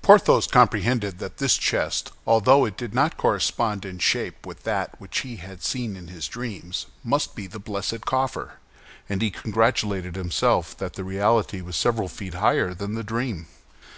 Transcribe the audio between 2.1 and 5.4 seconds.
although it did not correspond in shape with that which he